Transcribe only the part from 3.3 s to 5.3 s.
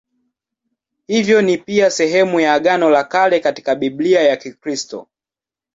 katika Biblia ya Kikristo.